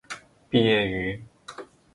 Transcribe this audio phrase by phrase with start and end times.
[0.49, 1.23] 毕业于。